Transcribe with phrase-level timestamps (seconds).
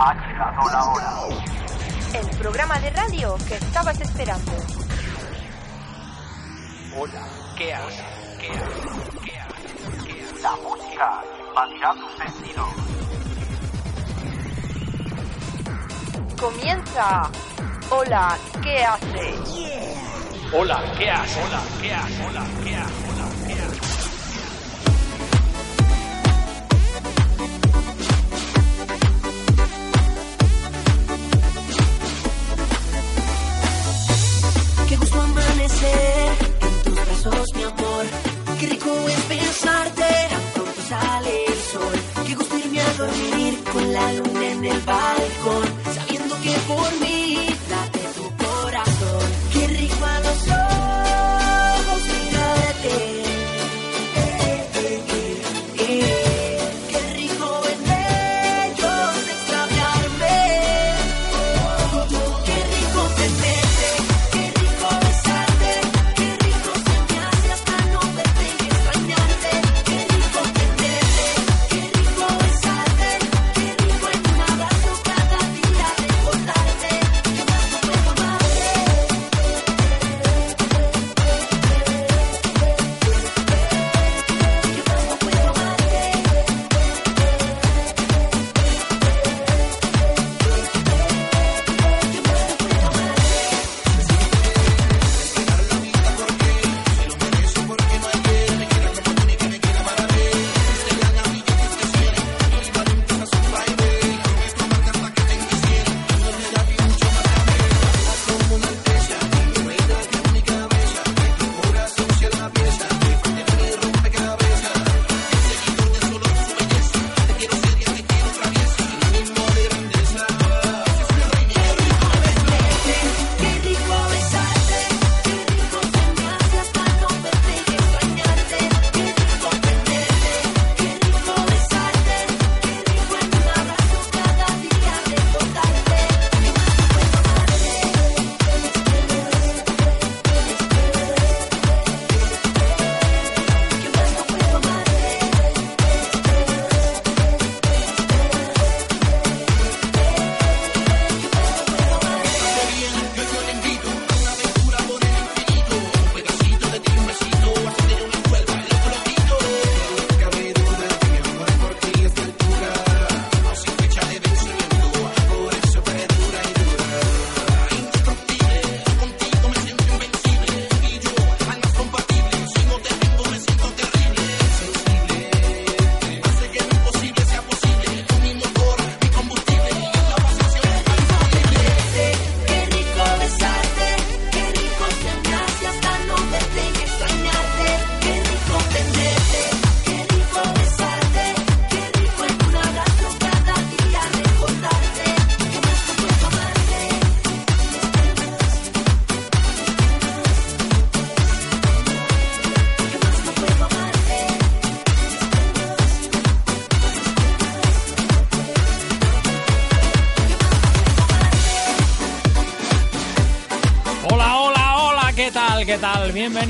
[0.00, 1.12] Ha llegado la hora.
[2.14, 4.52] El programa de radio que estabas esperando.
[6.96, 7.26] Hola,
[7.56, 8.04] ¿qué haces?
[8.38, 8.84] ¿Qué haces?
[9.24, 10.04] ¿Qué haces?
[10.04, 10.42] ¿Qué haces?
[10.42, 12.68] La música invadirá tus sentidos.
[16.40, 17.30] Comienza.
[17.90, 19.34] Hola, ¿qué haces?
[20.52, 21.36] Hola, ¿qué haces?
[21.44, 22.24] Hola, ¿qué haces?
[22.24, 22.94] Hola, ¿qué haces?
[23.08, 23.87] Hola, ¿qué haces?
[35.82, 38.04] En tus brazos, mi amor.
[38.58, 42.26] Qué rico es besarte, tan pronto sale el sol.
[42.26, 45.64] Qué gusto irme a dormir con la luna en el balcón,
[45.94, 47.17] sabiendo que por mí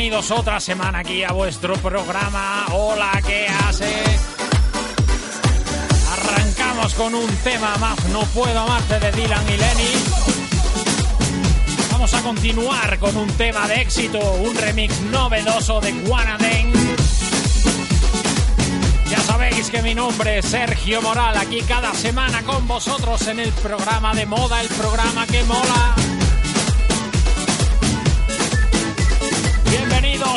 [0.08, 2.64] Bienvenidos otra semana aquí a vuestro programa.
[2.72, 3.92] Hola, ¿qué hace?
[6.10, 9.92] Arrancamos con un tema más, No puedo amarte de Dylan y Lenny.
[11.92, 16.72] Vamos a continuar con un tema de éxito, un remix novedoso de Guanaden.
[19.10, 23.52] Ya sabéis que mi nombre es Sergio Moral, aquí cada semana con vosotros en el
[23.52, 26.07] programa de moda, el programa que mola.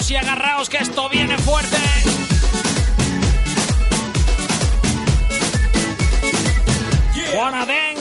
[0.09, 1.78] Y agarraos que esto viene fuerte.
[7.14, 8.00] Yeah,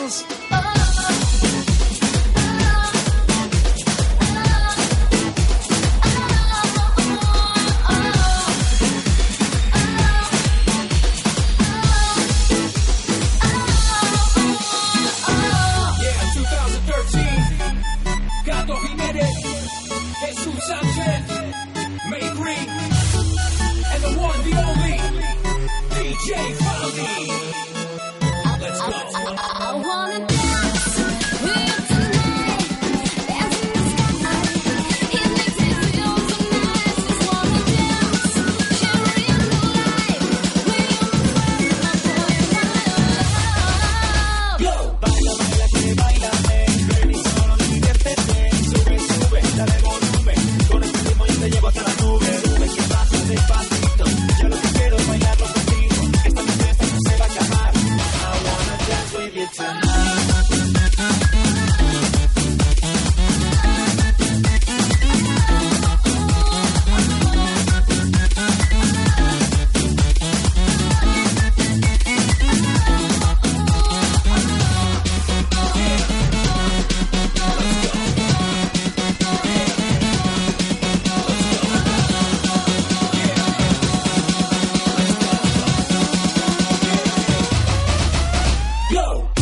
[88.90, 89.39] go.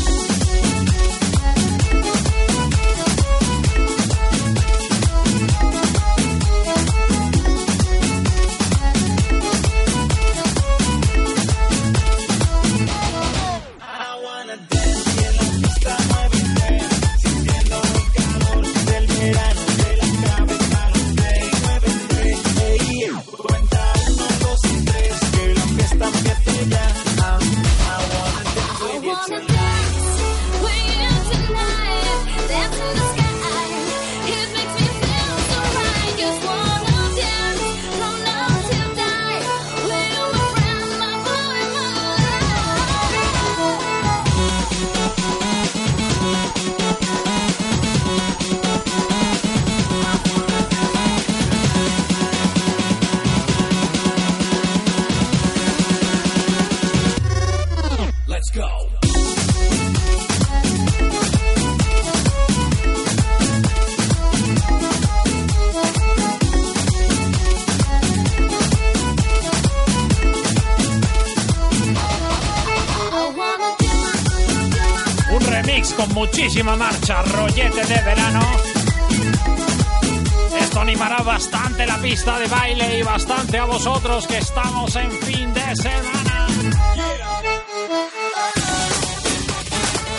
[76.58, 78.40] próxima marcha, rollete de verano.
[80.58, 85.54] Esto animará bastante la pista de baile y bastante a vosotros que estamos en fin
[85.54, 86.48] de semana.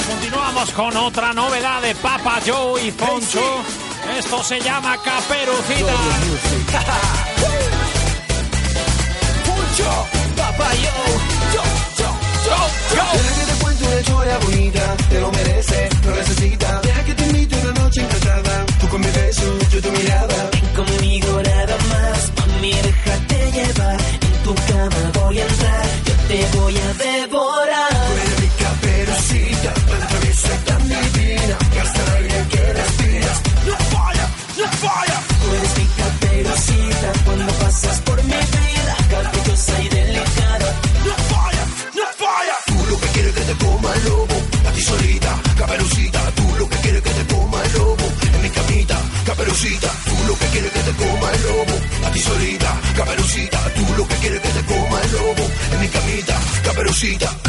[0.07, 3.41] Continuamos con otra novedad de Papa Joe y Poncho.
[4.17, 5.93] Esto se llama Caperucita.
[9.45, 10.07] Poncho,
[10.37, 11.19] Papa Joe,
[11.53, 11.63] yo,
[11.97, 12.15] yo,
[12.45, 12.55] yo,
[12.95, 13.48] yo
[14.09, 16.81] historia bonita, te lo mereces, lo necesitas.
[16.81, 20.49] Deja que te invite una noche encantada, tú con mi beso, yo tu mirada.
[20.51, 23.99] Ven conmigo nada más, mami, déjate llevar.
[24.21, 27.18] En tu cama voy a entrar, yo te voy a ver.
[56.99, 57.48] cosita.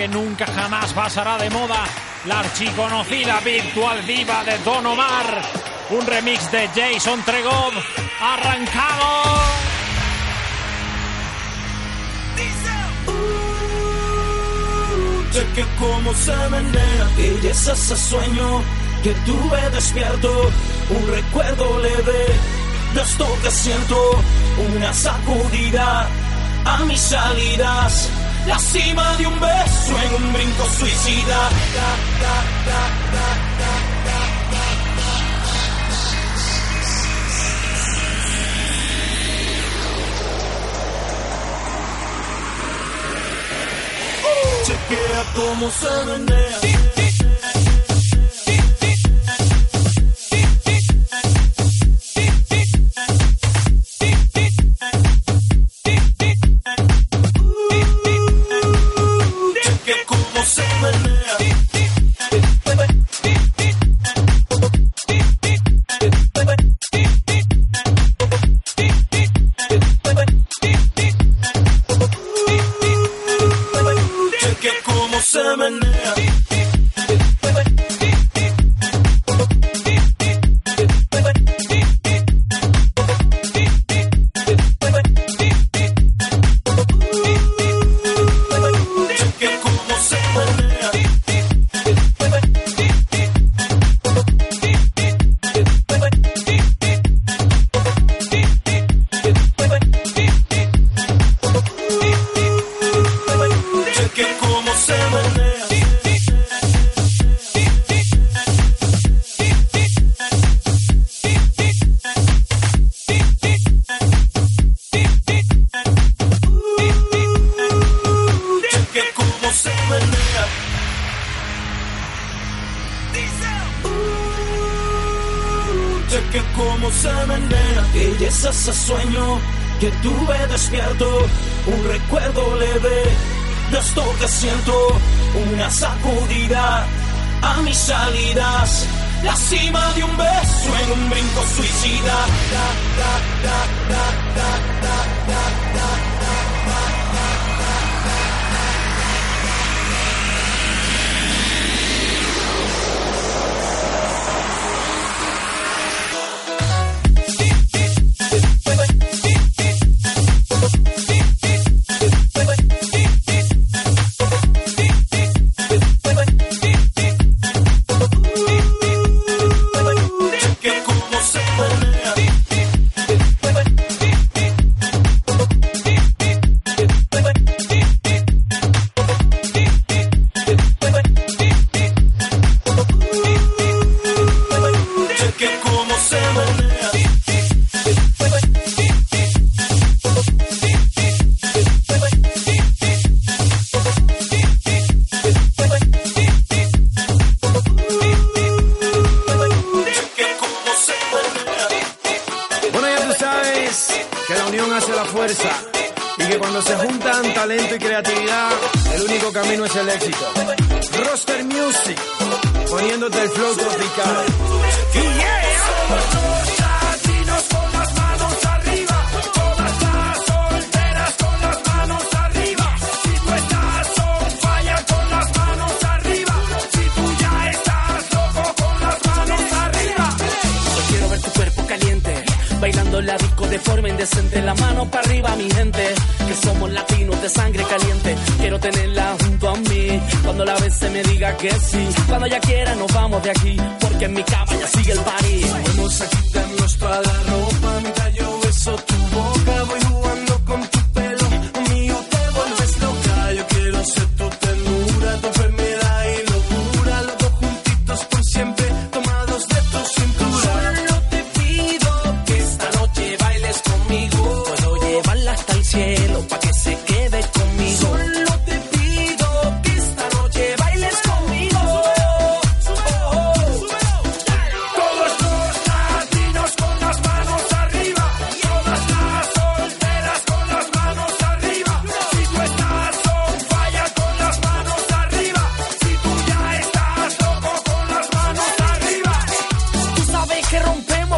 [0.00, 1.84] que nunca jamás pasará de moda,
[2.24, 5.42] la archiconocida virtual diva de Don Omar.
[5.90, 7.74] Un remix de Jason Tregov.
[8.18, 9.24] ¡Arrancado!
[13.08, 18.62] Uh, cheque cómo se menea y es ese sueño
[19.02, 20.50] que tuve despierto,
[20.88, 22.26] un recuerdo leve
[22.94, 24.22] de esto que siento,
[24.74, 26.08] una sacudida
[26.64, 28.08] a mis salidas,
[28.46, 31.48] la cima de un beso paso en un brinco suicida.
[44.64, 46.69] Chequea cómo se menea.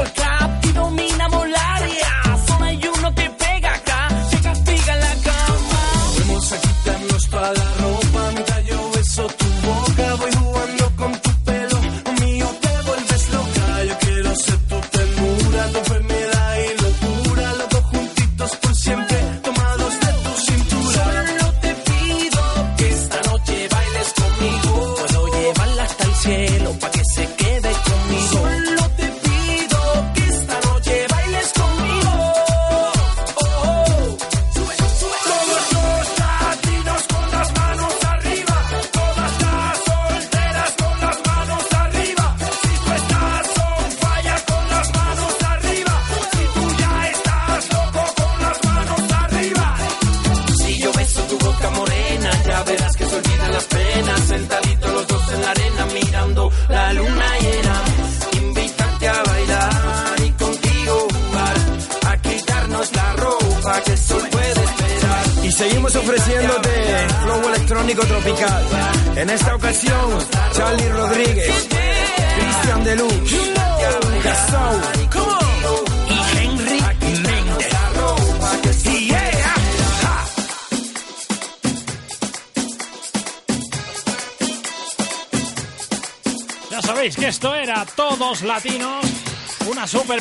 [0.03, 0.42] volcán.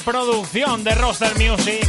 [0.03, 1.87] producción de Roster Music.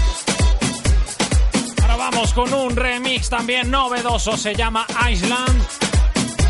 [1.83, 5.63] Ahora vamos con un remix también novedoso, se llama Island.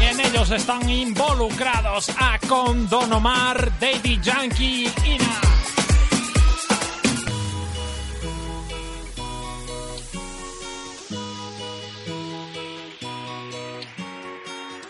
[0.00, 2.38] Y en ellos están involucrados a
[2.88, 5.40] Don Omar, Daddy Yankee y Ina.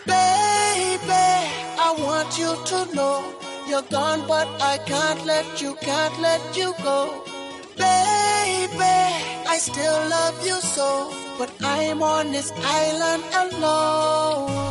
[0.05, 3.42] Baby, I want you to know.
[3.67, 7.23] You're gone, but I can't let you, can't let you go.
[7.77, 8.99] Baby,
[9.47, 14.62] I still love you so, but I'm on this island alone.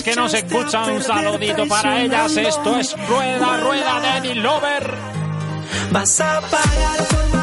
[0.00, 2.36] que nos escuchan, un saludito para ellas.
[2.36, 4.94] Esto es Rueda, Rueda de Lover.
[5.90, 7.41] Vas a pagar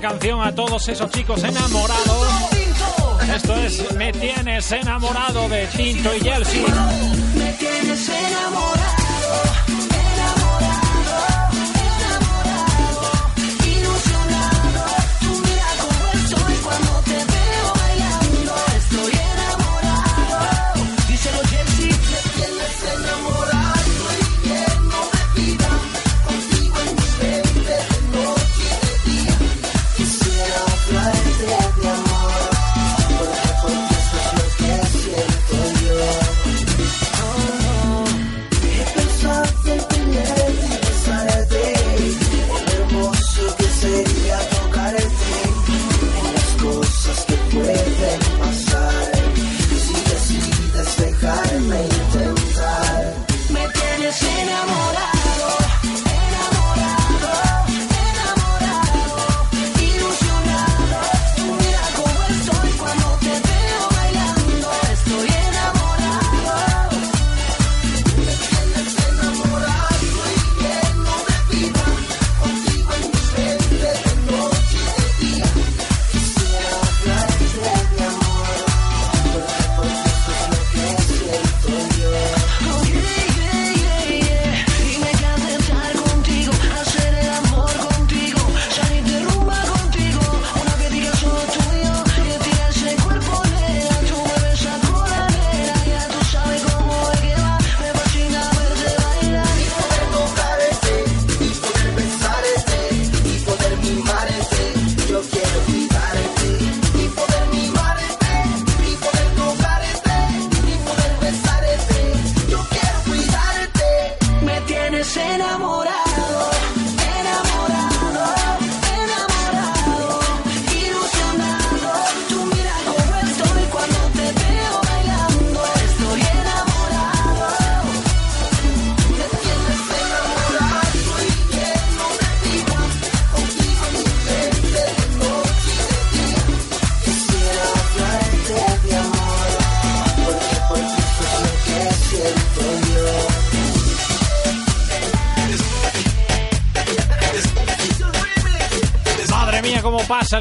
[0.00, 2.26] canción a todos esos chicos enamorados.
[3.34, 7.25] Esto es Me tienes enamorado de Tinto y Chelsea.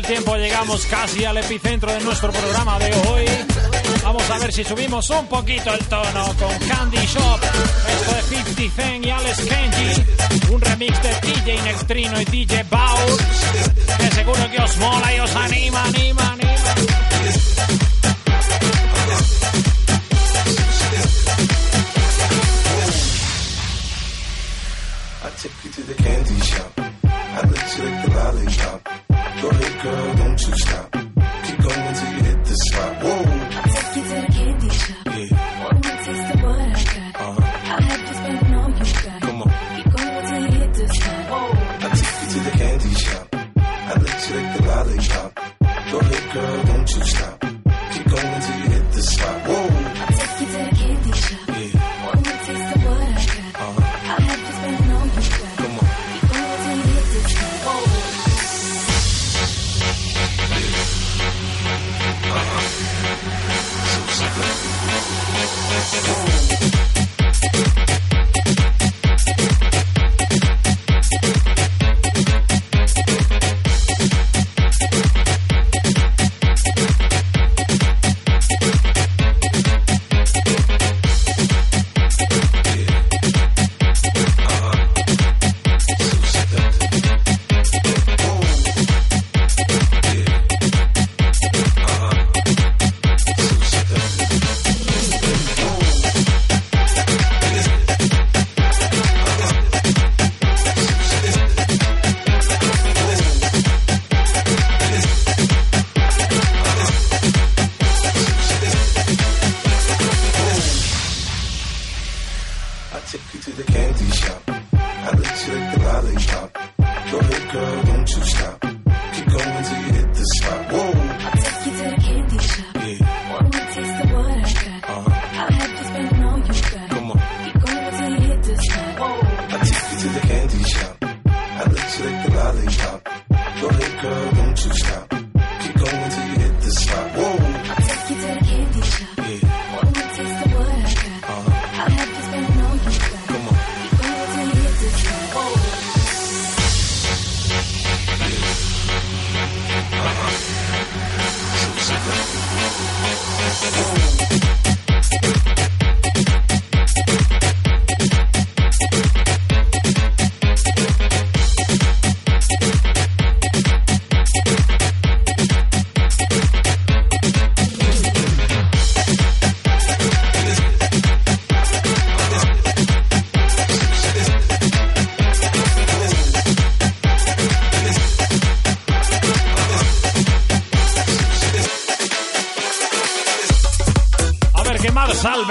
[0.08, 3.26] tiempo llegamos casi al epicentro de nuestro programa de hoy.
[4.04, 7.40] Vamos a ver si subimos un poquito el tono con Candy Shop.
[7.42, 10.54] Esto de 50 Cent y Alex Kenji.
[10.54, 13.18] Un remix de DJ Nectrino y DJ Bow.
[13.98, 16.45] Que seguro que os mola y os anima, anima, anima.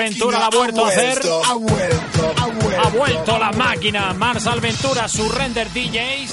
[0.04, 1.18] Ventura la ha vuelto a hacer.
[1.46, 2.34] Ha vuelto,
[2.78, 4.12] ha vuelto, la máquina.
[4.12, 6.30] Marsal Ventura, su render DJs.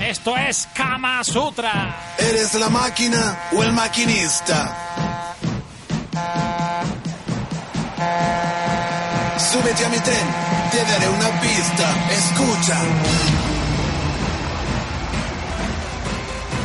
[0.00, 2.14] Esto es Kama Sutra.
[2.16, 5.34] ¿Eres la máquina o el maquinista?
[9.50, 10.26] Súbete a mi tren,
[10.70, 11.86] te daré una pista.
[12.12, 12.76] Escucha.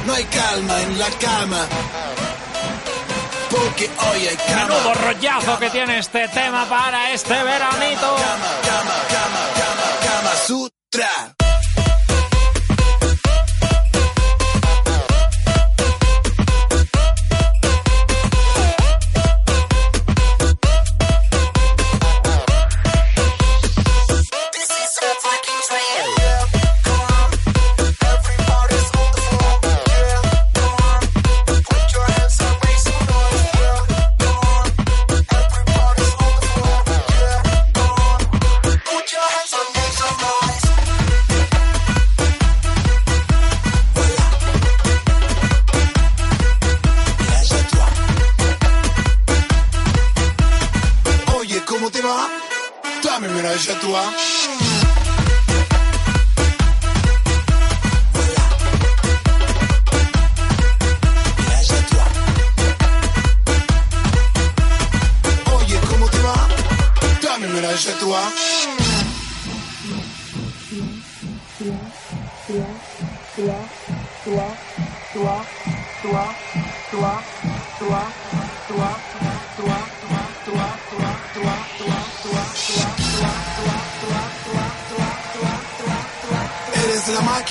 [0.06, 1.68] No hay calma en la cama.
[4.56, 8.16] Menudo rollazo que tiene este tema para este veranito.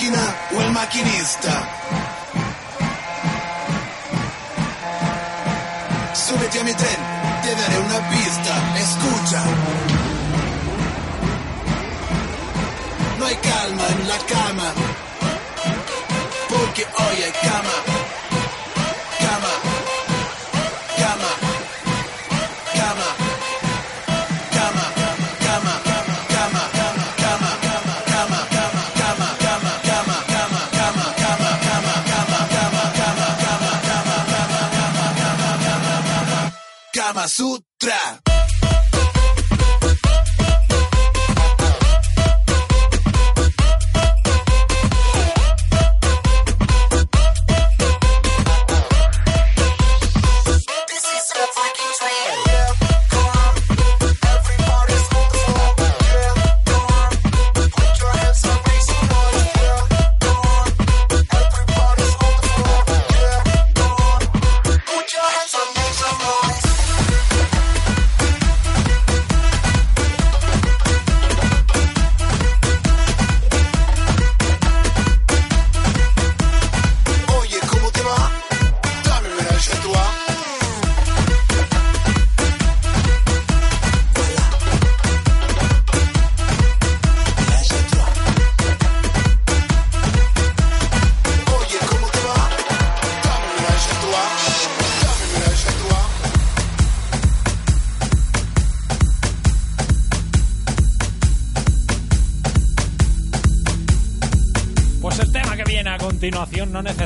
[0.03, 1.67] macchina o il macchinista.
[6.11, 6.99] Súbete a mi tren,
[7.41, 9.43] te daré una pista, escucha.
[13.17, 14.73] No hay calma en la cama,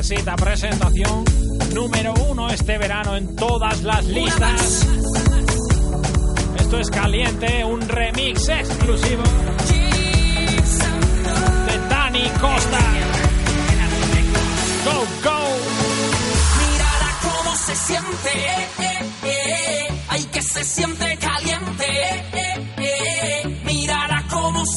[0.08, 1.22] Presentación
[1.74, 4.86] número uno este verano en todas las listas.
[6.58, 9.22] Esto es caliente, un remix exclusivo
[11.66, 12.78] de Dani Costa.
[14.86, 15.40] Go, go.
[16.58, 18.30] Mírala cómo se siente,
[19.24, 22.37] eh, ay que se siente caliente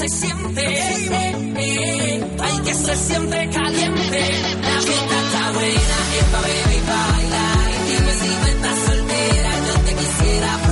[0.01, 4.21] se siente, eh, hay que se siente caliente.
[4.61, 7.69] La vida está buena, es pa' beber y bailar.
[7.71, 10.70] Y dime si no estás soltera, yo te quisiera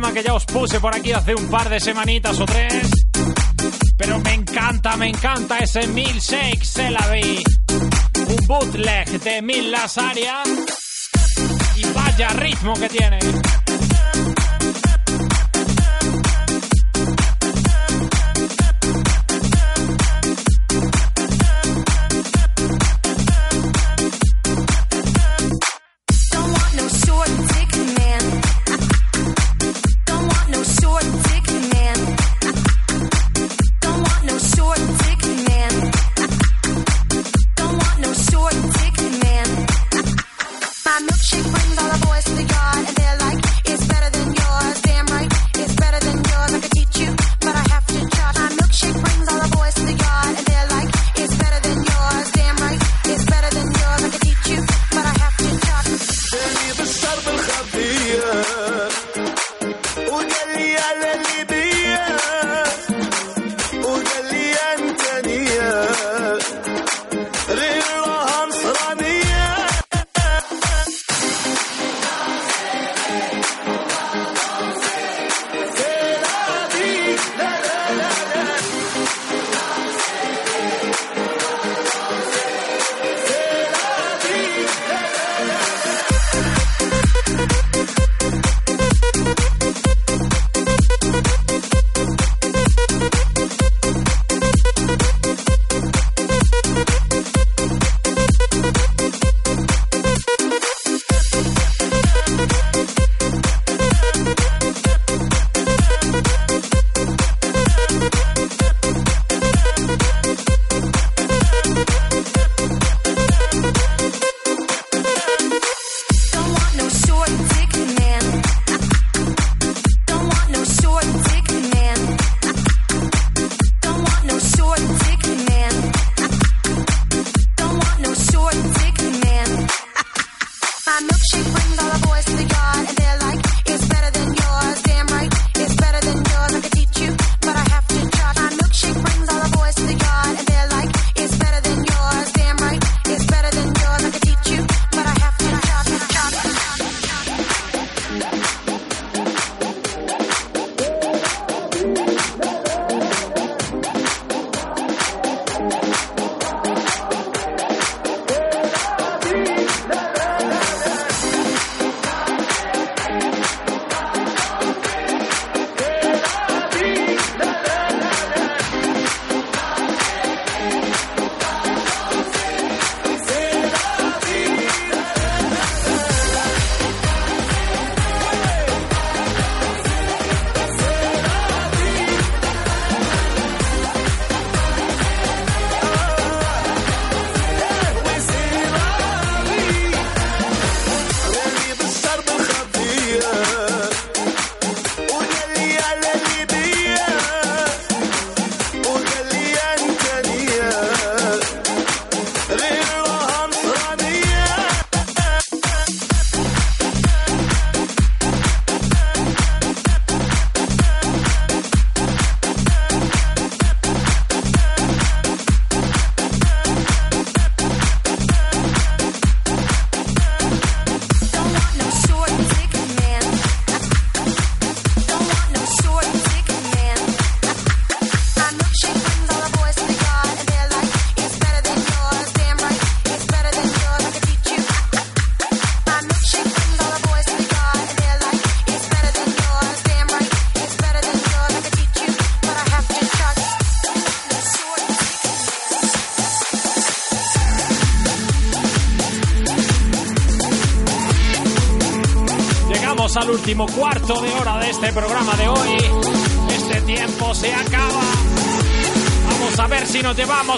[0.00, 2.88] tema que ya os puse por aquí hace un par de semanitas o tres.
[3.96, 7.42] Pero me encanta, me encanta ese Milkshake Celavi.
[8.28, 10.42] Un bootleg de Mil las Lasaria.
[11.74, 13.18] Y vaya ritmo que tiene.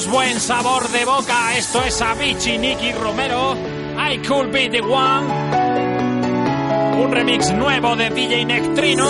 [0.08, 1.56] buen sabor de boca.
[1.56, 3.56] Esto es Avicii, Nicky Romero,
[3.96, 5.26] I Could Be The One.
[7.02, 9.08] Un remix nuevo de DJ Nectrino.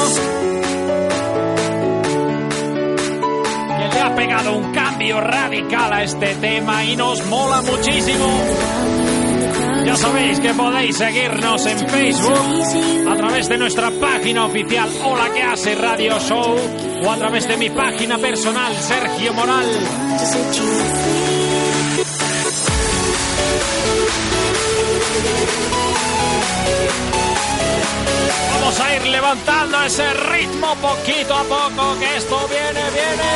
[3.78, 8.26] Que le ha pegado un cambio radical a este tema y nos mola muchísimo.
[9.84, 15.43] Ya sabéis que podéis seguirnos en Facebook a través de nuestra página oficial Hola que
[15.43, 16.57] hace Radio Show
[17.03, 19.66] o a través de mi página personal, Sergio Moral.
[28.53, 33.30] Vamos a ir levantando ese ritmo poquito a poco, que esto viene, viene.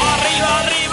[0.00, 0.87] Arriba, arriba.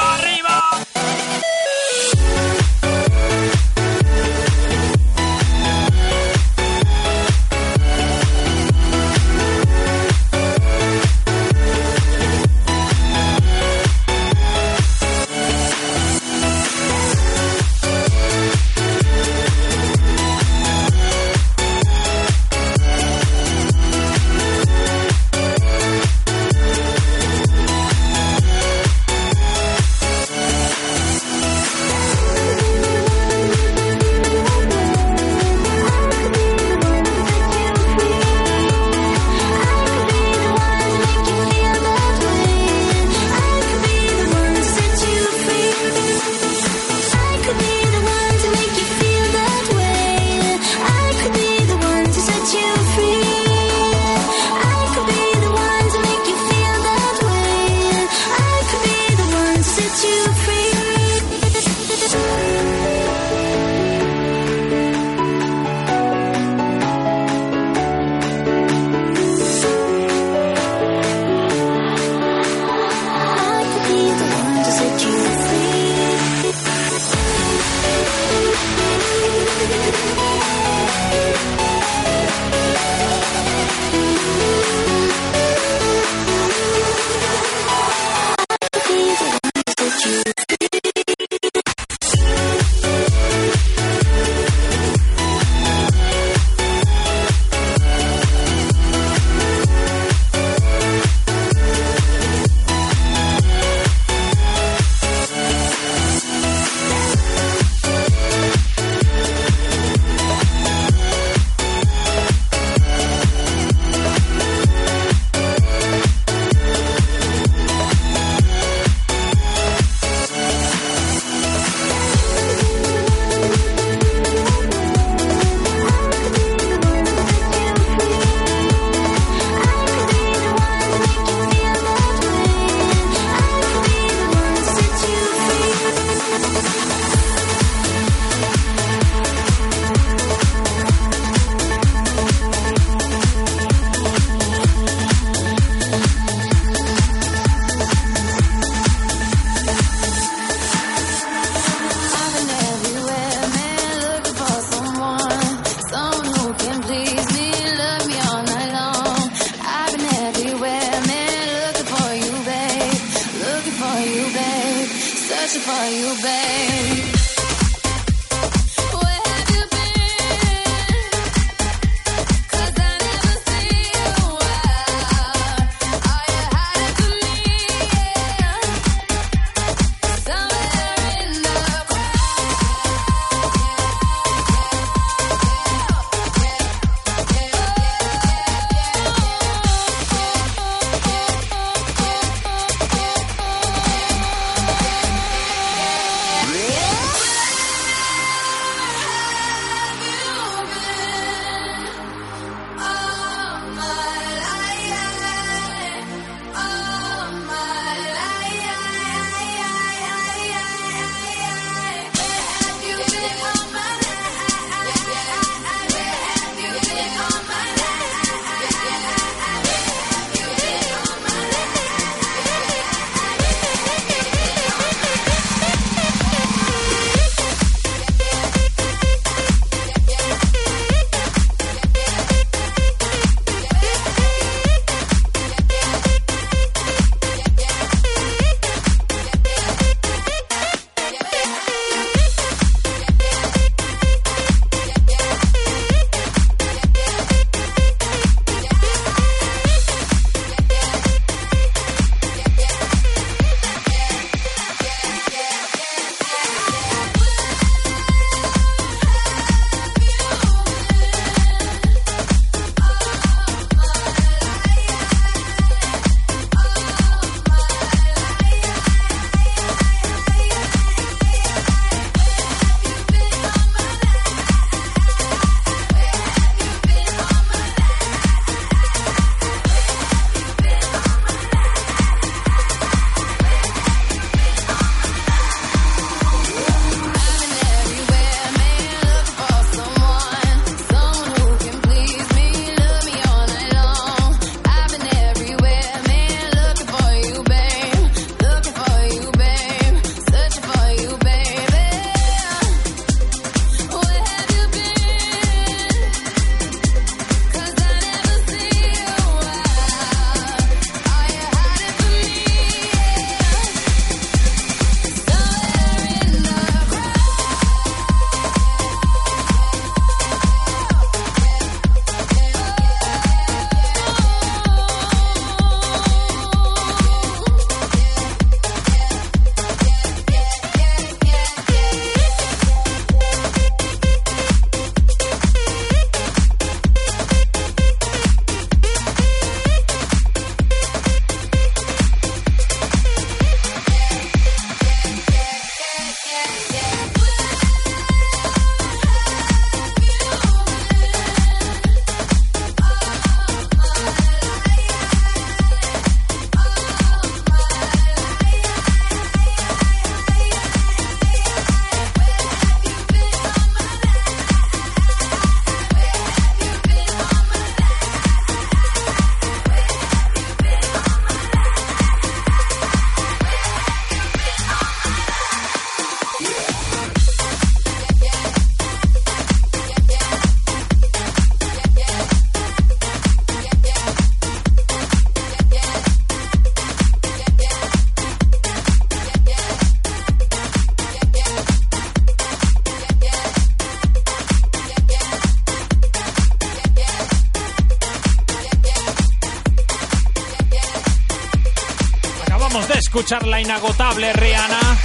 [403.25, 404.97] escuchar la inagotable Rihanna.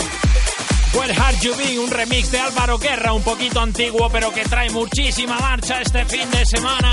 [0.93, 4.69] Where Hard You Been, un remix de Álvaro Guerra, un poquito antiguo, pero que trae
[4.69, 6.93] muchísima marcha este fin de semana.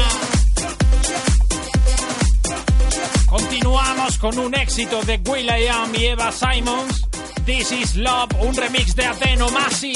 [3.25, 7.01] Continuamos con un éxito de Will.i.am y Eva Simons.
[7.45, 9.95] This is Love, un remix de Ateno Masi.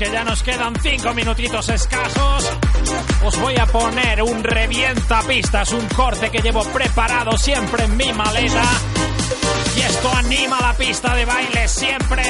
[0.00, 2.50] que ya nos quedan cinco minutitos escasos,
[3.22, 8.10] os voy a poner un revienta pistas, un corte que llevo preparado siempre en mi
[8.14, 8.64] maleta.
[9.76, 12.22] Y esto anima la pista de baile siempre.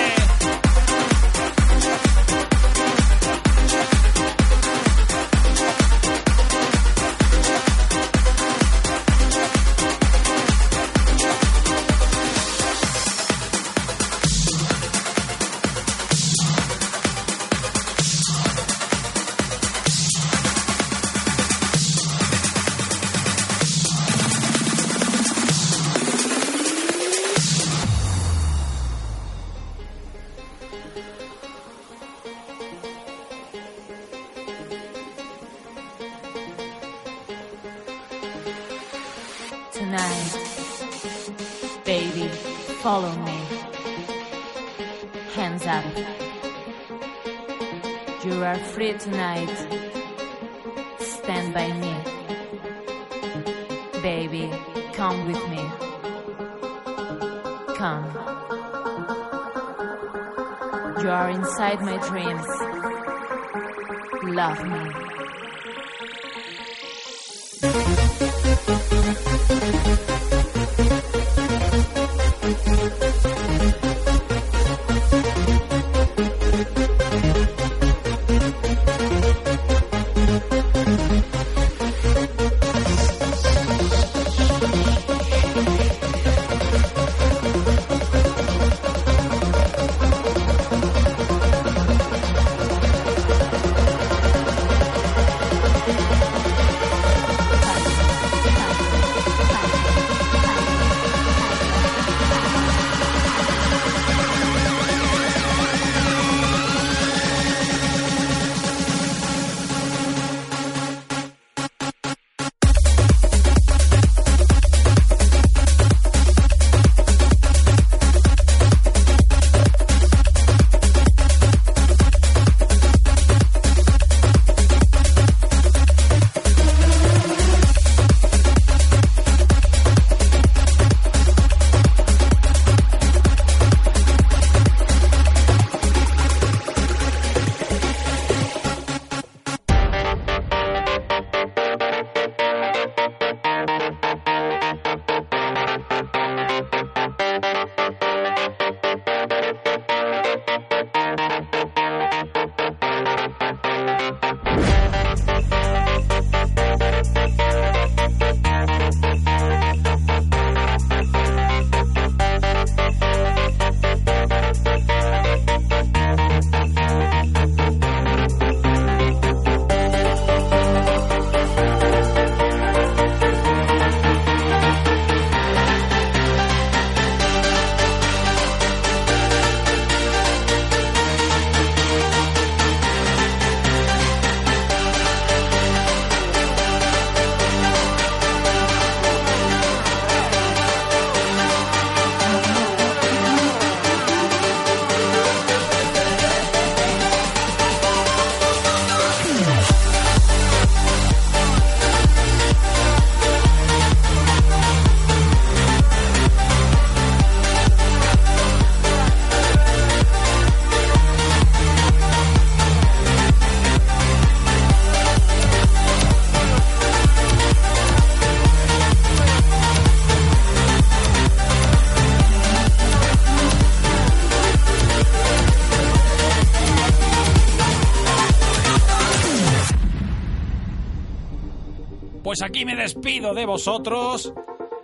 [232.60, 234.34] Aquí me despido de vosotros.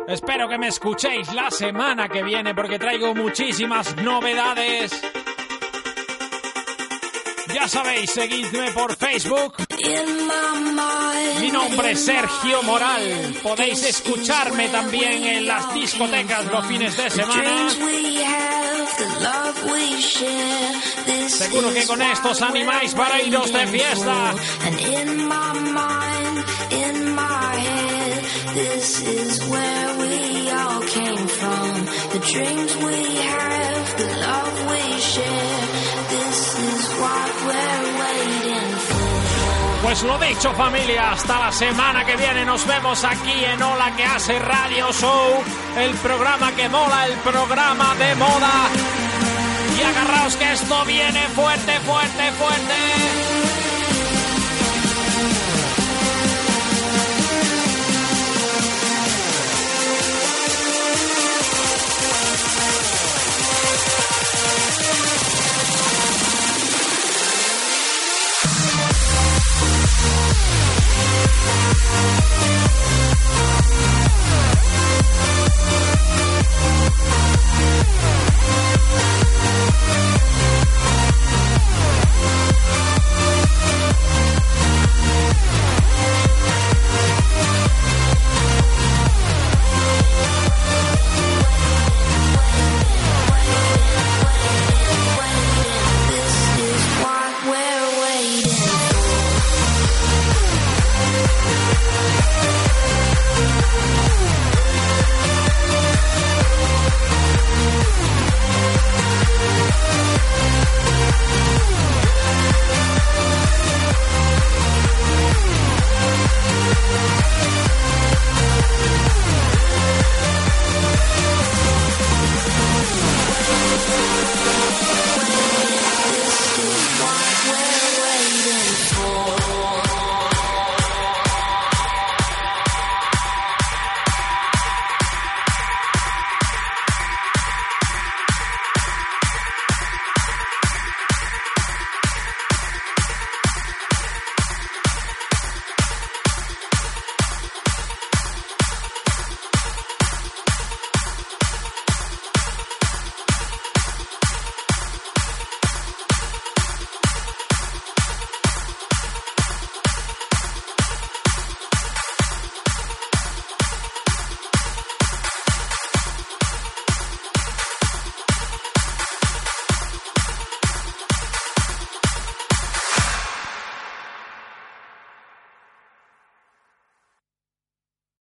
[0.09, 4.99] Espero que me escuchéis la semana que viene porque traigo muchísimas novedades.
[7.53, 9.57] Ya sabéis, seguidme por Facebook.
[11.39, 13.37] Mi nombre es Sergio Moral.
[13.43, 17.68] Podéis escucharme también en las discotecas los fines de semana.
[21.29, 24.35] Seguro que con esto os animáis para iros de fiesta.
[28.57, 31.73] This is where we all came from.
[32.15, 34.83] The dreams we have, the love we
[35.13, 35.65] share.
[36.17, 36.39] This
[36.71, 39.83] is what we're waiting for.
[39.83, 44.05] Pues lo dicho familia, hasta la semana que viene nos vemos aquí en Hola que
[44.05, 45.45] hace Radio Show,
[45.77, 48.55] el programa que mola, el programa de moda.
[49.79, 53.36] Y agarraos que esto viene fuerte, fuerte, fuerte.